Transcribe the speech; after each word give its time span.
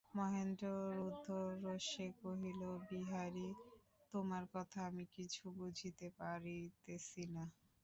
মহেন্দ্র 0.13 0.65
রুদ্ধরোষে 0.95 2.07
কহিল, 2.21 2.61
বিহারী, 2.87 3.47
তোমার 4.13 4.43
কথা 4.55 4.79
আমি 4.89 5.05
কিছুই 5.15 5.51
বুঝিতে 5.59 6.07
পারিতেছি 6.19 7.23
না। 7.35 7.43